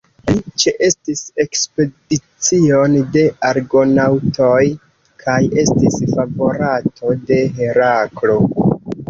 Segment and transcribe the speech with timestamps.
[0.27, 4.63] Li ĉeestis ekspedicion de Argonaŭtoj
[5.27, 8.41] kaj estis favorato de Heraklo.